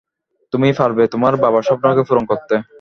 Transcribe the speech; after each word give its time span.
তুমিই 0.53 0.75
পারবে 0.79 1.03
তোমার 1.07 1.33
বাবার 1.43 1.63
স্বপ্নকে 1.63 2.03
পূরণ 2.07 2.23
করতে। 2.25 2.53